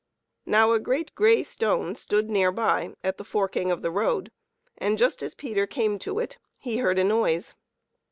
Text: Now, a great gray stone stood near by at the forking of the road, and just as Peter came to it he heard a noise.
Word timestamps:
Now, 0.47 0.71
a 0.71 0.79
great 0.79 1.13
gray 1.13 1.43
stone 1.43 1.93
stood 1.93 2.27
near 2.27 2.51
by 2.51 2.95
at 3.03 3.19
the 3.19 3.23
forking 3.23 3.69
of 3.69 3.83
the 3.83 3.91
road, 3.91 4.31
and 4.79 4.97
just 4.97 5.21
as 5.21 5.35
Peter 5.35 5.67
came 5.67 5.99
to 5.99 6.17
it 6.17 6.39
he 6.57 6.77
heard 6.77 6.97
a 6.97 7.03
noise. 7.03 7.53